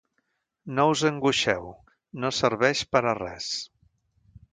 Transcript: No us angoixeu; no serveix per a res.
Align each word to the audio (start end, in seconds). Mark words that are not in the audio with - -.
No 0.77 0.85
us 0.93 1.03
angoixeu; 1.09 1.67
no 2.23 2.31
serveix 2.39 2.81
per 2.95 3.03
a 3.13 3.17
res. 3.21 3.51